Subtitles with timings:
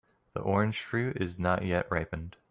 [0.33, 2.35] The orange fruit is not yet ripened.